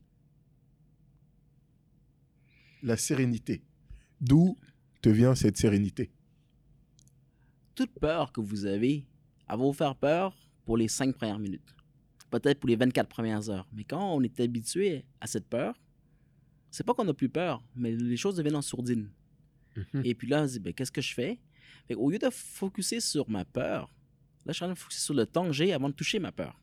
[2.83, 3.63] la sérénité.
[4.21, 4.59] D'où
[5.01, 6.11] te vient cette sérénité?
[7.75, 9.07] Toute peur que vous avez,
[9.49, 11.75] elle va vous faire peur pour les cinq premières minutes.
[12.31, 13.67] Peut-être pour les 24 premières heures.
[13.73, 15.75] Mais quand on est habitué à cette peur,
[16.71, 19.11] c'est pas qu'on n'a plus peur, mais les choses deviennent en sourdine.
[19.75, 20.03] Mhm.
[20.05, 21.41] Et puis là, on se dit, ben, qu'est-ce que je fais?
[21.97, 23.91] Au lieu de focuser sur ma peur,
[24.45, 26.19] là, je suis en train de focuser sur le temps que j'ai avant de toucher
[26.19, 26.61] ma peur.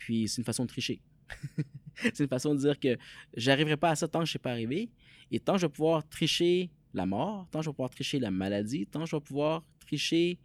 [0.00, 1.00] Puis c'est une façon de tricher.
[1.94, 2.98] c'est une façon de dire que
[3.36, 4.90] j'arriverai pas à ça tant que je ne suis pas arrivé.
[5.30, 8.18] Et tant que je vais pouvoir tricher la mort, tant que je vais pouvoir tricher
[8.18, 10.38] la maladie, tant que je vais pouvoir tricher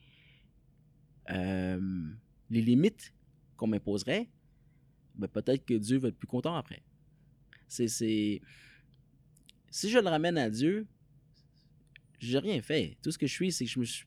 [1.32, 1.80] euh,
[2.52, 3.14] les limites
[3.56, 4.30] qu'on m'imposerait,
[5.16, 6.84] ben peut-être que Dieu va être plus content après.
[7.68, 10.86] C'est, Si je le ramène à Dieu,
[12.20, 12.98] j'ai rien fait.
[13.02, 14.06] Tout ce que je suis, c'est que je me, suis,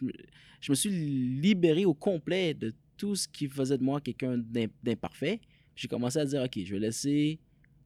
[0.61, 4.37] je me suis libéré au complet de tout ce qui faisait de moi quelqu'un
[4.83, 5.41] d'imparfait
[5.79, 7.39] j'ai commencé à dire, OK, je vais laisser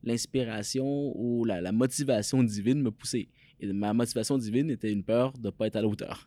[0.03, 3.29] l'inspiration ou la, motivation divine me pousser.
[3.61, 6.27] Et ma motivation divine était une peur de ne pas être à la hauteur.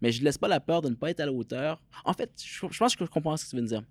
[0.00, 1.82] Mais je ne laisse pas la peur de ne pas être à la hauteur.
[2.06, 3.82] En fait, je, pense que je comprends ce que tu veux dire.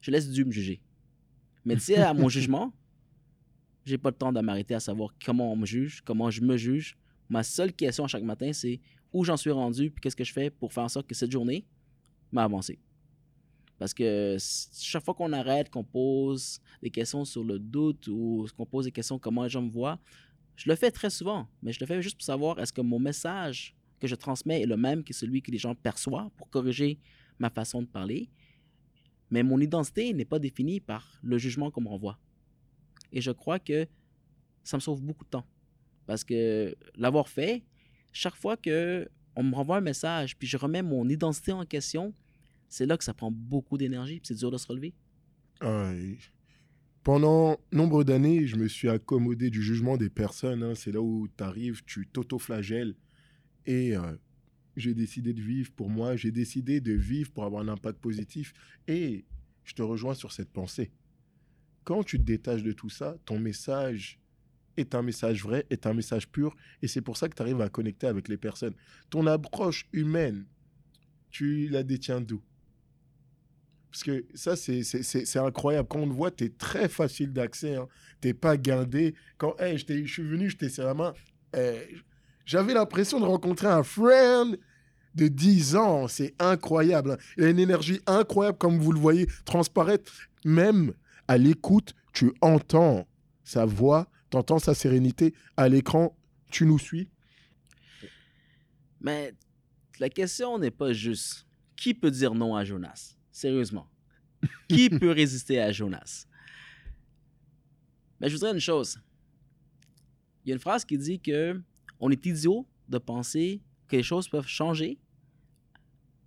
[0.00, 0.80] Je laisse Dieu me juger.
[1.64, 2.72] Mais tu sais, à mon jugement,
[3.84, 6.56] j'ai pas le temps de m'arrêter à savoir comment on me juge, comment je me
[6.56, 6.98] juge.
[7.28, 8.80] Ma seule question chaque matin, c'est
[9.12, 11.30] où j'en suis rendu, puis qu'est-ce que je fais pour faire en sorte que cette
[11.30, 11.64] journée
[12.32, 12.78] m'a avancé.
[13.78, 18.64] Parce que chaque fois qu'on arrête, qu'on pose des questions sur le doute ou qu'on
[18.64, 19.98] pose des questions comment les gens me voient,
[20.56, 22.98] je le fais très souvent, mais je le fais juste pour savoir est-ce que mon
[22.98, 26.98] message que je transmets est le même que celui que les gens perçoivent pour corriger
[27.38, 28.30] ma façon de parler.
[29.30, 32.18] Mais mon identité n'est pas définie par le jugement qu'on me renvoie.
[33.12, 33.86] Et je crois que
[34.64, 35.46] ça me sauve beaucoup de temps.
[36.06, 37.64] Parce que l'avoir fait,
[38.12, 42.14] chaque fois que on me renvoie un message, puis je remets mon identité en question,
[42.68, 44.94] c'est là que ça prend beaucoup d'énergie, c'est dur de se relever.
[47.06, 50.64] Pendant nombre d'années, je me suis accommodé du jugement des personnes.
[50.64, 50.74] hein.
[50.74, 52.96] C'est là où tu arrives, tu t'auto-flagelles.
[53.64, 54.16] Et euh,
[54.76, 56.16] j'ai décidé de vivre pour moi.
[56.16, 58.52] J'ai décidé de vivre pour avoir un impact positif.
[58.88, 59.24] Et
[59.62, 60.90] je te rejoins sur cette pensée.
[61.84, 64.18] Quand tu te détaches de tout ça, ton message
[64.76, 66.54] est un message vrai, est un message pur.
[66.82, 68.74] Et c'est pour ça que tu arrives à connecter avec les personnes.
[69.10, 70.46] Ton approche humaine,
[71.30, 72.42] tu la détiens d'où?
[73.90, 75.88] Parce que ça, c'est- incroyable.
[75.88, 77.76] Quand on te voit, tu es très facile d'accès.
[77.76, 77.88] Hein.
[78.20, 79.14] Tu pas guindé.
[79.38, 81.14] Quand hey, je je suis venu, je t'ai serré la main.
[81.56, 81.80] eh,
[82.44, 84.58] J'avais l'impression de rencontrer un friend
[85.14, 86.08] de 10 ans.
[86.08, 87.12] C'est incroyable.
[87.12, 87.16] hein.
[87.38, 90.12] Il a une énergie incroyable, comme vous le voyez, transparaître.
[90.44, 90.92] Même
[91.26, 93.08] à l'écoute, tu entends
[93.44, 95.34] sa voix, tu entends sa sérénité.
[95.56, 96.16] À l'écran,
[96.50, 97.08] tu nous suis?
[99.00, 99.34] Mais
[99.98, 103.16] la question n'est pas juste qui peut dire non à Jonas?
[103.30, 103.88] Sérieusement.
[104.68, 106.26] qui peut résister à Jonas?
[108.20, 108.98] Mais je vous dirais une chose.
[110.44, 111.60] Il y a une phrase qui dit que
[112.00, 114.98] on est idiot de penser que les choses peuvent changer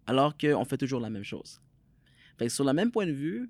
[0.05, 1.61] alors qu'on fait toujours la même chose.
[2.37, 3.49] Fait que sur le même point de vue,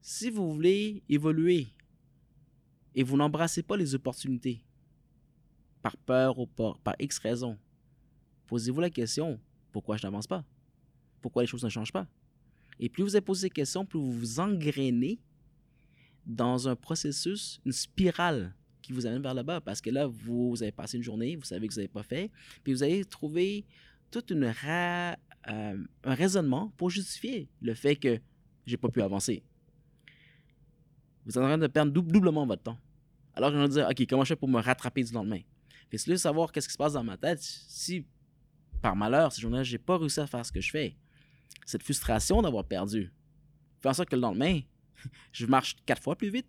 [0.00, 1.68] si vous voulez évoluer
[2.94, 4.64] et vous n'embrassez pas les opportunités
[5.82, 7.58] par peur ou par, X raison,
[8.46, 9.40] posez-vous la question
[9.72, 10.44] pourquoi je n'avance pas?
[11.20, 12.08] Pourquoi les choses ne changent pas?
[12.78, 15.20] Et plus vous avez posé ces questions, plus vous vous engrainez
[16.26, 19.60] dans un processus, une spirale qui vous amène vers le bas.
[19.60, 22.30] Parce que là, vous, avez passé une journée, vous savez que vous n'avez pas fait,
[22.64, 23.64] puis vous avez trouvé
[24.14, 25.16] ra-
[25.48, 28.20] euh, un raisonnement pour justifier le fait que
[28.66, 29.42] j'ai pas pu avancer.
[31.24, 32.78] Vous êtes en train de perdre dou- doublement votre temps.
[33.34, 35.40] Alors, je vais dire, OK, comment je fais pour me rattraper du lendemain?
[35.88, 37.40] Puis c'est là de savoir qu'est-ce qui se passe dans ma tête.
[37.40, 38.06] Si,
[38.82, 40.96] par malheur, cette journée-là, j'ai pas réussi à faire ce que je fais,
[41.66, 43.12] cette frustration d'avoir perdu
[43.80, 44.60] fait en sorte que le lendemain,
[45.32, 46.46] je marche quatre fois plus vite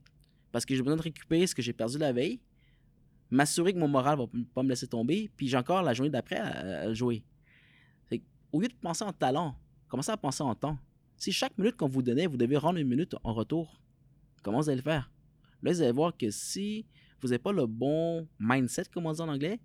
[0.51, 2.41] parce que j'ai besoin de récupérer ce que j'ai perdu la veille,
[3.29, 6.09] m'assurer que mon moral va p- pas me laisser tomber, puis j'ai encore la journée
[6.09, 7.23] d'après à, jouer.
[8.09, 9.55] Fait que, au lieu de penser en talent,
[9.87, 10.77] commencez à penser en temps.
[11.15, 13.79] Si chaque minute qu'on vous donnait, vous devez rendre une minute en retour,
[14.41, 15.11] comment vous allez le faire?
[15.61, 16.85] Là, vous allez voir que si
[17.21, 19.59] vous n'avez pas le bon mindset, comme on dit en anglais,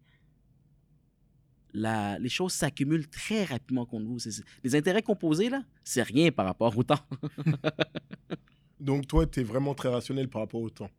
[1.73, 4.19] la- les choses s'accumulent très rapidement contre vous.
[4.65, 7.01] Les intérêts composés, là, c'est rien par rapport au temps.
[8.81, 10.91] Donc, toi, tu es vraiment très rationnel par rapport au temps.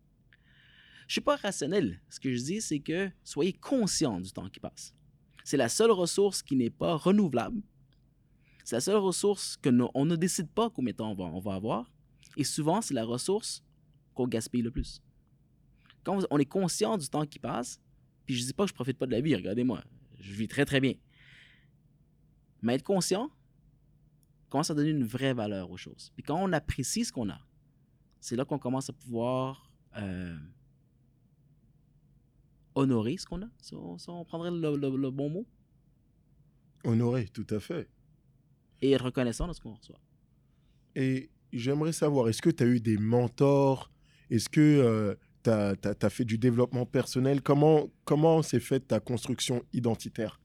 [1.08, 2.02] Je suis pas rationnel.
[2.10, 4.94] Ce que je dis, c'est que soyez conscient du temps qui passe.
[5.44, 7.62] C'est la seule ressource qui n'est pas renouvelable.
[8.66, 11.40] C'est la seule ressource que on ne décide pas combien de temps on va, on
[11.40, 11.90] va avoir.
[12.36, 13.64] Et souvent, c'est la ressource
[14.18, 15.02] qu'on gaspille le plus.
[16.04, 17.80] Quand on est conscient du temps qui passe,
[18.26, 19.84] puis je dis pas que je profite pas de la vie, regardez-moi,
[20.20, 20.94] je vis très très bien.
[22.62, 23.30] Mais être conscient
[24.50, 26.12] commence à donner une vraie valeur aux choses.
[26.16, 27.40] Puis quand on apprécie ce qu'on a,
[28.20, 30.38] c'est là qu'on commence à pouvoir euh,
[32.76, 35.46] honorer ce qu'on a, si on, si on prendrait le, le- le bon mot,
[36.84, 37.90] Honoré, tout à fait.
[38.82, 40.00] et être reconnaissant de ce qu'on reçoit.
[40.96, 43.92] Et j'aimerais savoir, est-ce que tu as eu des mentors
[44.30, 47.42] Est-ce que tu as, fait du développement personnel?
[47.42, 50.40] Comment, comment s'est faite ta construction identitaire?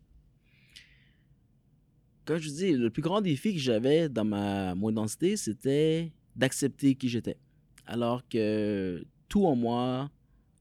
[2.25, 6.13] Comme je vous dis, le plus grand défi que j'avais dans ma mon identité, c'était
[6.37, 7.37] d'accepter qui j'étais.
[7.85, 10.11] Alors que tout en moi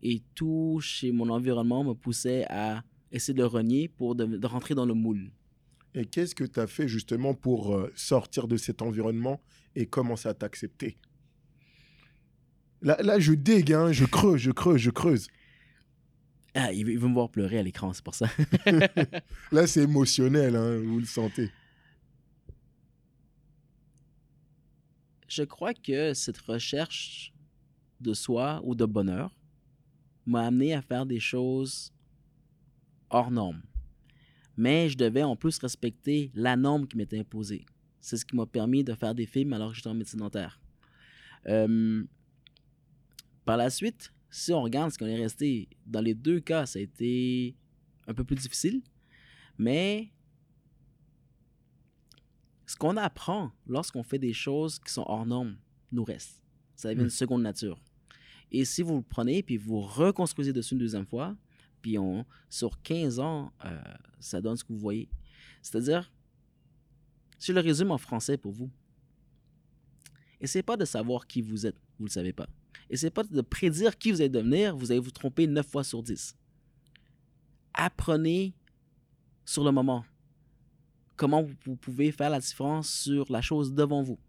[0.02, 4.48] et tout chez mon environnement me poussait à essayer de le renier pour de, de
[4.48, 5.32] rentrer dans le moule.
[5.94, 9.42] Et qu'est-ce que tu as fait justement pour euh, sortir de cet environnement
[9.76, 10.98] et commencer à t'accepter?
[12.82, 15.28] Là, là, je dégue, hein, je creuse, je creuse, je creuse.
[16.54, 18.28] Ah, il veut, il veut me voir pleurer à l'écran, c'est pour ça.
[19.54, 21.50] Là, c'est émotionnel, hein, vous le sentez.
[25.30, 27.34] Je crois que cette recherche
[28.02, 29.34] de soi ou de bonheur
[30.26, 31.94] m'a amené à faire des choses
[33.10, 33.62] hors normes.
[34.58, 37.66] Mais je devais en plus respecter la norme qui m'était imposée.
[38.02, 40.60] C'est ce qui m'a permis de faire des films alors que j'étais en médecine dentaire.
[41.48, 42.04] Euh,
[43.46, 46.80] par la suite, si on regarde ce qu'on est resté, dans les deux cas, ça
[46.80, 47.56] a été
[48.08, 48.82] un peu plus difficile.
[49.58, 50.12] Mais
[52.66, 55.58] ce qu'on apprend lorsqu'on fait des choses qui sont hors normes
[55.92, 56.42] nous reste.
[56.76, 57.04] Ça devient Mm.
[57.06, 57.82] une seconde nature.
[58.52, 61.36] Et si vous le prenez puis vous reconstruisez dessus une deuxième fois,
[61.82, 63.82] puis on, sur 15 ans, euh,
[64.20, 65.10] ça donne ce que vous voyez.
[65.62, 66.12] C'est-à-dire,
[67.38, 68.70] si je le résume en français pour vous,
[70.40, 72.48] essayez pas de savoir qui vous êtes, vous ne le savez pas.
[72.90, 76.04] Essayez pas de prédire qui vous allez devenir, vous allez vous tromper 9 fois sur
[76.04, 76.36] 10.
[77.74, 78.54] Apprenez
[79.46, 80.04] sur le moment
[81.16, 84.20] comment vous- pouvez faire la différence sur la chose devant vous.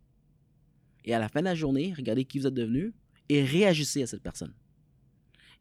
[1.04, 2.92] Et à la fin de la journée, regardez qui vous êtes devenu
[3.28, 4.52] et réagissez à cette personne.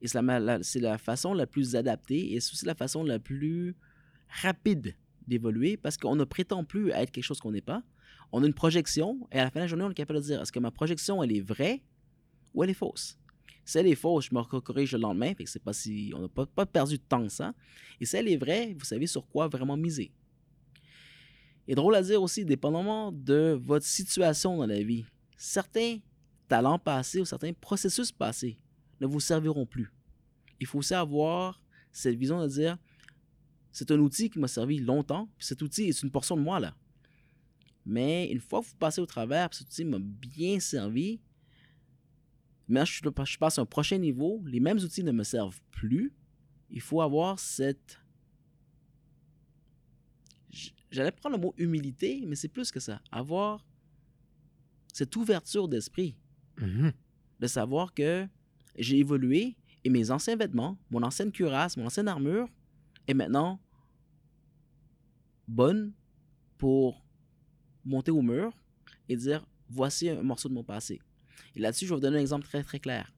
[0.01, 3.75] Et c'est la, la façon la plus adaptée et c'est aussi la façon la plus
[4.41, 4.95] rapide
[5.27, 7.83] d'évoluer parce qu'on ne prétend plus à être quelque chose qu'on n'est pas.
[8.31, 10.25] On a une projection et à la fin de la journée, on est capable de
[10.25, 11.81] dire est-ce que ma projection, elle est vraie
[12.53, 13.17] ou elle est fausse
[13.65, 16.21] Si elle est fausse, je me corrige le lendemain, fait que c'est pas si, on
[16.21, 17.53] n'a pas, perdu de temps ça.
[17.99, 20.11] Et si elle est vraie, vous savez sur quoi vraiment miser.
[21.67, 25.05] Et drôle à dire aussi, dépendamment de votre situation dans la vie,
[25.37, 25.99] certains
[26.47, 28.57] talents passés ou certains processus passés
[28.99, 29.91] ne vous serviront plus.
[30.59, 31.61] Il faut aussi avoir
[31.91, 32.77] cette vision de dire
[33.71, 36.59] c'est un outil qui m'a servi longtemps, puis cet outil est une portion de moi
[36.59, 36.75] là.
[37.85, 41.19] Mais une fois que vous passez au travers, cet outil m'a bien servi,
[42.71, 46.13] maintenant je, je passe à un prochain niveau, les mêmes outils ne me servent plus.
[46.69, 47.99] Il faut avoir cette.
[50.89, 53.01] J'allais prendre le mot humilité, mais c'est plus que ça.
[53.11, 53.65] Avoir
[54.93, 56.15] cette ouverture d'esprit
[56.59, 56.91] Mhm.
[57.39, 58.27] de savoir que
[58.77, 62.47] j'ai évolué et mes anciens vêtements, mon ancienne cuirasse, mon ancienne armure
[63.07, 63.59] est maintenant
[65.47, 65.93] bonne
[66.57, 67.03] pour
[67.83, 68.53] monter au mur
[69.09, 70.99] et dire voici un morceau de mon passé.
[71.55, 73.13] Et là-dessus, je vais vous donner un exemple très très clair.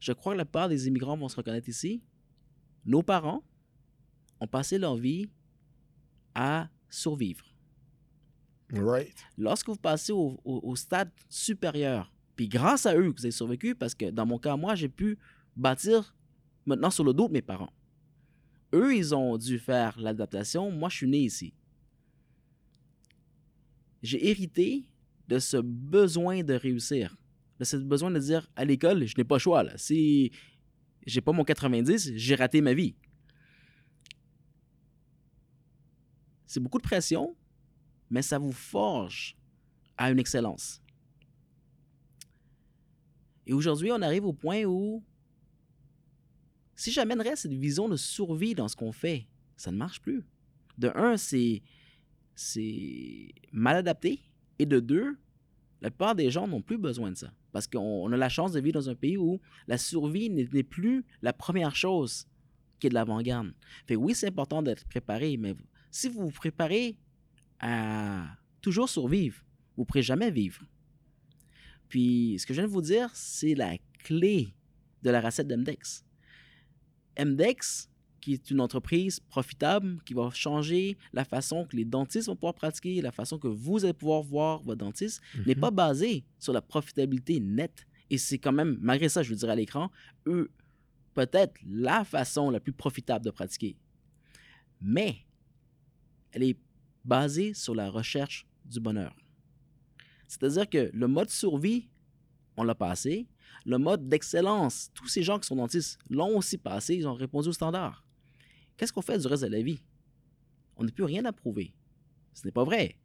[0.00, 2.02] Je crois que la plupart des immigrants vont se reconnaître ici.
[2.84, 3.42] Nos parents
[4.40, 5.28] ont passé leur vie
[6.34, 7.44] à survivre
[8.72, 9.14] Right.
[9.38, 13.30] lorsque vous passez au, au- au stade supérieur, puis grâce à eux que vous avez
[13.32, 15.18] survécu, parce que dans mon cas, moi, j'ai pu
[15.56, 16.14] bâtir
[16.66, 17.72] maintenant sur le dos de mes parents.
[18.74, 20.70] Eux, ils ont dû faire l'adaptation.
[20.72, 21.54] Moi, je suis né ici.
[24.02, 24.84] J'ai hérité
[25.28, 27.16] de ce besoin de réussir,
[27.58, 29.62] de ce besoin de dire à l'école, je n'ai pas le choix.
[29.62, 29.72] Là.
[29.76, 30.30] Si
[31.06, 32.94] j'ai pas mon 90, j'ai raté ma vie.
[36.46, 37.36] C'est beaucoup de pression,
[38.10, 39.36] mais ça vous forge
[39.96, 40.80] à une excellence.
[43.46, 45.04] Et aujourd'hui, on arrive au point où,
[46.74, 50.24] si j'amènerais cette vision de survie dans ce qu'on fait, ça ne marche plus.
[50.78, 51.62] De un, c'est
[52.34, 54.20] c'est mal adapté,
[54.58, 55.16] et de deux,
[55.82, 57.32] la plupart des gens n'ont plus besoin de ça.
[57.52, 60.62] Parce qu'on on a la chance de vivre dans un pays où la survie n'est
[60.62, 62.26] plus la première chose
[62.78, 63.52] qui est de l'avant-garde.
[63.86, 65.54] Fait oui, c'est important d'être préparé, mais
[65.90, 66.98] si vous vous préparez
[67.60, 68.26] à
[68.60, 69.42] toujours survivre.
[69.76, 70.62] Vous ne pourrez jamais vivre.
[71.88, 74.54] Puis, ce que je viens de vous dire, c'est la clé
[75.02, 76.04] de la recette d'MDEX.
[77.18, 77.88] MDEX,
[78.26, 82.54] qui est une entreprise profitable, qui va changer la façon que les dentistes vont pouvoir
[82.54, 85.60] pratiquer, la façon que vous allez pouvoir voir votre dentiste, n'est Mhm.
[85.60, 87.86] pas basée sur la profitabilité nette.
[88.10, 89.92] Et c'est quand même, malgré ça, je vous dirais à l'écran,
[90.26, 90.50] eux,
[91.14, 93.76] peut-être la façon la plus profitable de pratiquer.
[94.80, 95.18] Mais,
[96.32, 96.58] elle est
[97.04, 99.14] basée sur la recherche du bonheur.
[100.26, 101.88] C'est-à-dire que le mode survie,
[102.56, 103.28] on l'a passé.
[103.64, 107.50] Le mode d'excellence, tous ces gens qui sont dentistes l'ont aussi passé, ils ont répondu
[107.50, 108.02] au standard.
[108.76, 109.80] Qu'est-ce qu'on fait du reste de la vie?
[110.76, 111.74] On n'a plus rien à prouver.
[112.34, 112.96] Ce n'est pas vrai.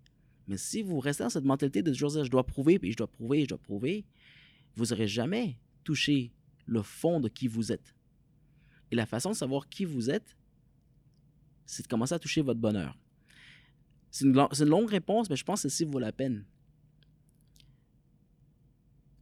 [0.47, 2.97] Mais si vous restez dans cette mentalité de toujours dire je dois prouver, puis je
[2.97, 4.05] dois prouver, je dois prouver,
[4.75, 6.33] vous n'aurez jamais touché
[6.65, 7.95] le fond de qui vous êtes.
[8.91, 10.35] Et la façon de savoir qui vous êtes,
[11.65, 12.97] c'est de commencer à toucher votre bonheur.
[14.09, 14.33] C'est une,
[14.65, 16.45] longue réponse, mais je pense que celle-ci vaut la peine.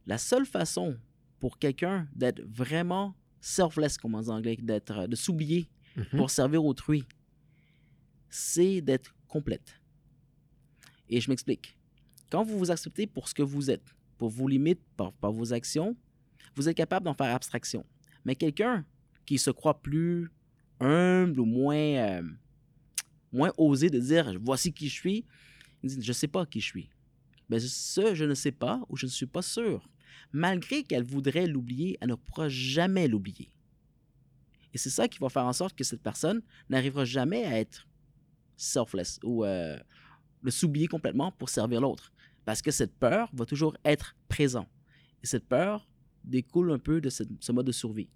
[0.06, 0.96] La seule façon
[1.38, 6.18] pour quelqu'un d'être vraiment selfless, comme on dit en anglais, d'être, de s'oublier Mhm.
[6.18, 7.04] pour servir autrui,
[8.28, 9.80] c'est d'être complète.
[11.08, 11.76] Et je m'explique.
[12.30, 15.96] Quand vous vous acceptez pour ce que vous êtes, pour vos limites, par, vos actions,
[16.54, 17.84] vous êtes capable d'en faire abstraction.
[18.24, 18.84] Mais quelqu'un
[19.26, 20.30] qui se croit plus
[20.78, 22.22] humble ou moins, euh,
[23.32, 25.24] moins osé de dire voici qui je suis,
[25.82, 26.90] il dit je ne sais pas qui je suis.
[27.48, 29.88] Mais ce je ne sais pas ou je ne suis pas sûr.
[30.32, 33.50] Malgré qu'elle voudrait l'oublier, elle ne pourra jamais l'oublier.
[34.72, 37.88] Et c'est ça qui va faire en sorte que cette personne n'arrivera jamais à être
[38.56, 39.78] selfless ou euh,
[40.42, 42.12] le s'oublier complètement pour servir l'autre.
[42.44, 44.68] Parce que cette peur va toujours être présente.
[45.22, 45.88] Et cette peur
[46.24, 48.08] découle un peu de ce mode de survie.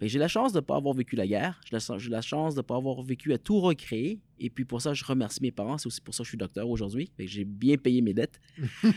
[0.00, 1.58] J'ai la chance de ne pas avoir vécu la guerre.
[1.64, 4.20] J'ai la, la chance de ne pas avoir vécu à tout recréer.
[4.38, 5.78] Et puis pour ça, je remercie mes parents.
[5.78, 7.10] C'est aussi pour ça que je suis docteur aujourd'hui.
[7.18, 8.38] J'ai bien payé mes dettes.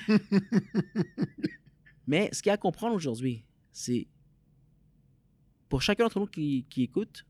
[2.08, 4.08] Mais ce qu'il y a à comprendre aujourd'hui, c'est
[5.70, 7.26] pour chacun d'entre nous qui, écoute,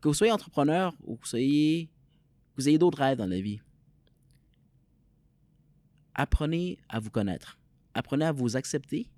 [0.00, 1.90] que vous soyez entrepreneur ou que vous, soyez,
[2.54, 3.60] que vous ayez d'autres rêves dans la vie,
[6.14, 7.58] apprenez à vous connaître.
[7.92, 9.10] Apprenez à vous accepter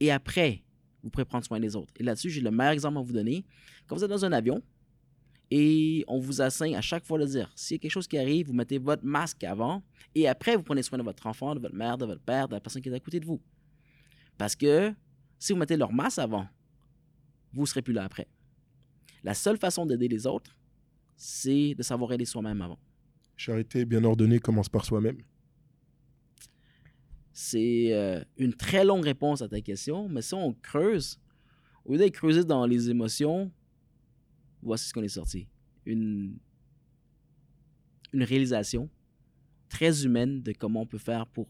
[0.00, 0.64] et après,
[1.02, 1.92] vous pourrez prendre soin des autres.
[1.96, 3.44] Et là-dessus, j'ai le meilleur exemple à vous donner.
[3.86, 4.62] Quand vous êtes dans un avion
[5.50, 8.16] Et on vous assigne à chaque fois de dire, s'il y a quelque chose qui
[8.16, 9.82] arrive, vous mettez votre masque avant
[10.14, 12.54] et après, vous prenez soin de votre enfant, de votre mère, de votre père, de
[12.54, 13.42] la personne qui est à côté de vous.
[14.38, 14.94] Parce que
[15.38, 16.48] si vous mettez leur masque avant,
[17.54, 18.26] vous ne serez plus là après.
[19.22, 20.56] La seule façon d'aider les autres,
[21.16, 22.78] c'est de savoir aider soi-même avant.
[23.36, 25.18] Charité bien ordonnée commence par soi-même.
[27.32, 31.18] C'est euh, une très longue réponse à ta question, mais si on creuse,
[31.84, 33.50] au lieu d'être creusé dans les émotions,
[34.62, 35.48] voici ce qu'on est sorti.
[35.86, 36.36] Une,
[38.12, 38.88] une réalisation
[39.68, 41.48] très humaine de comment on peut faire pour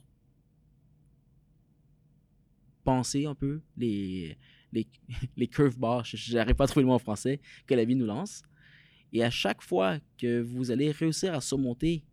[2.84, 4.38] penser un peu les,
[4.74, 4.86] les,
[5.36, 8.06] les curve bars, j'arrive pas à trouver le mot en français, que la vie nous
[8.06, 8.42] lance.
[9.12, 12.04] Et à chaque fois que vous allez réussir à surmonter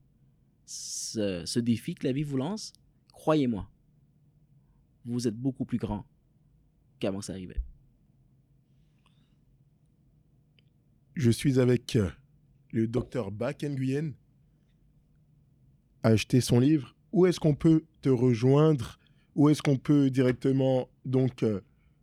[0.65, 2.71] ce, ce défi que la vie vous lance,
[3.11, 3.69] croyez-moi,
[5.03, 6.05] vous êtes beaucoup plus grand
[6.99, 7.61] qu'avant ça arrivait.
[11.15, 12.09] Je suis avec euh,
[12.71, 14.13] le docteur Bach Nguyen.
[16.03, 16.95] Acheter son livre.
[17.11, 18.99] Où est-ce qu'on peut te rejoindre?
[19.35, 20.89] Où est-ce qu'on peut directement.
[21.05, 21.61] Donc, euh,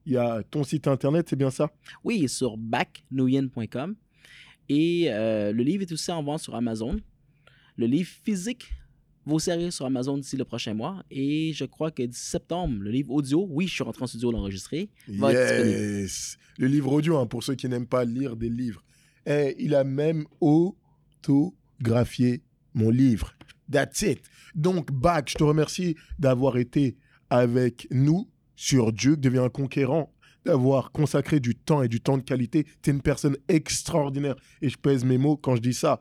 [0.09, 1.71] il y a ton site internet, c'est bien ça?
[2.03, 3.94] Oui, sur bachnguyen.com.
[4.71, 6.99] Et euh, le livre est aussi en vente sur Amazon.
[7.77, 8.73] Le livre physique
[9.27, 11.05] va aussi arriver sur Amazon d'ici le prochain mois.
[11.11, 14.33] Et je crois que d'ici septembre, le livre audio, oui, je suis rentré en studio
[14.33, 15.79] l'enregistrer, va être disponible.
[15.79, 18.83] Yes Le livre audio, hein, pour ceux qui n'aiment pas lire des livres.
[19.27, 22.40] Et il a même autographié
[22.73, 23.35] mon livre.
[23.71, 24.23] That's it.
[24.55, 26.97] Donc, Bach, je te remercie d'avoir été
[27.29, 28.27] avec nous
[28.59, 30.12] sur Duke, devient un conquérant,
[30.44, 32.66] d'avoir consacré du temps et du temps de qualité.
[32.83, 34.35] Tu es une personne extraordinaire.
[34.61, 36.01] Et je pèse mes mots quand je dis ça.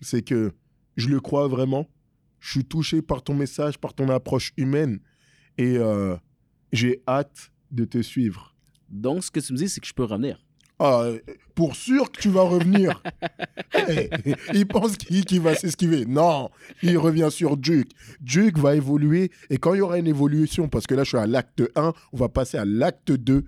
[0.00, 0.54] C'est que
[0.96, 1.86] je le crois vraiment.
[2.40, 5.00] Je suis touché par ton message, par ton approche humaine.
[5.58, 6.16] Et euh,
[6.72, 8.56] j'ai hâte de te suivre.
[8.88, 10.42] Donc, ce que tu me dis, c'est que je peux revenir.
[10.78, 11.10] Ah,
[11.54, 13.00] pour sûr que tu vas revenir.
[13.72, 14.10] Hey,
[14.54, 16.04] il pense qu'il va s'esquiver.
[16.04, 16.50] Non,
[16.82, 17.92] il revient sur Duke.
[18.20, 21.18] Duke va évoluer et quand il y aura une évolution, parce que là je suis
[21.18, 23.44] à l'acte 1, on va passer à l'acte 2,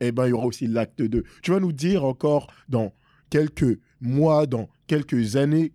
[0.00, 1.24] et ben il y aura aussi l'acte 2.
[1.42, 2.92] Tu vas nous dire encore dans
[3.30, 5.72] quelques mois, dans quelques années,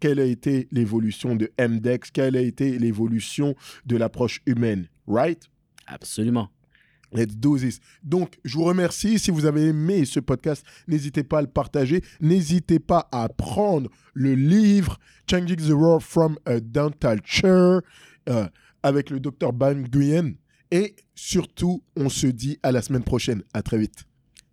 [0.00, 5.48] quelle a été l'évolution de MDEX, quelle a été l'évolution de l'approche humaine, right?
[5.86, 6.50] Absolument.
[7.12, 7.80] Let's do this.
[8.02, 9.18] Donc, je vous remercie.
[9.18, 12.02] Si vous avez aimé ce podcast, n'hésitez pas à le partager.
[12.20, 14.98] N'hésitez pas à prendre le livre
[15.30, 17.80] Changing the World from a Dental Chair
[18.28, 18.46] euh,
[18.82, 20.34] avec le docteur Ban Nguyen.
[20.70, 23.42] Et surtout, on se dit à la semaine prochaine.
[23.54, 24.04] À très vite.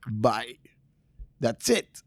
[0.10, 0.60] Bye.
[1.42, 2.05] That's it.